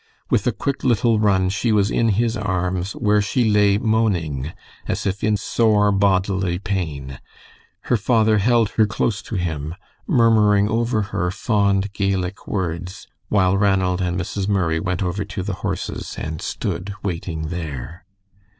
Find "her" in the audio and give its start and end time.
7.81-7.97, 8.81-8.87, 11.13-11.29